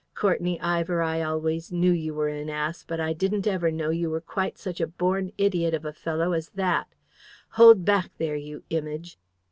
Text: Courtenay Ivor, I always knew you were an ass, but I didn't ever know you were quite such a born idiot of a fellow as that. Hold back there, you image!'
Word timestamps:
Courtenay 0.15 0.57
Ivor, 0.61 1.03
I 1.03 1.21
always 1.21 1.71
knew 1.71 1.91
you 1.91 2.15
were 2.15 2.27
an 2.27 2.49
ass, 2.49 2.83
but 2.83 2.99
I 2.99 3.13
didn't 3.13 3.45
ever 3.45 3.69
know 3.69 3.91
you 3.91 4.09
were 4.09 4.19
quite 4.19 4.57
such 4.57 4.81
a 4.81 4.87
born 4.87 5.31
idiot 5.37 5.75
of 5.75 5.85
a 5.85 5.93
fellow 5.93 6.31
as 6.33 6.49
that. 6.55 6.87
Hold 7.49 7.85
back 7.85 8.09
there, 8.17 8.35
you 8.35 8.63
image!' 8.71 9.19